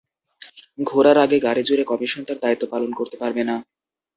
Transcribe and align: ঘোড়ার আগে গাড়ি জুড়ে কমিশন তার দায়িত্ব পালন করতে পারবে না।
ঘোড়ার 0.81 1.17
আগে 1.17 1.37
গাড়ি 1.39 1.61
জুড়ে 1.67 1.83
কমিশন 1.91 2.21
তার 2.27 2.37
দায়িত্ব 2.43 2.63
পালন 2.73 2.91
করতে 2.99 3.15
পারবে 3.21 3.41
না। 3.49 3.55